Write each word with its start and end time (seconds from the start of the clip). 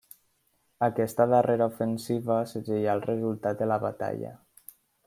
Aquesta 0.87 1.27
darrera 1.33 1.67
ofensiva 1.73 2.39
segellà 2.55 2.99
el 2.99 3.07
resultat 3.11 3.63
de 3.63 3.71
la 3.75 3.79
batalla. 3.89 4.35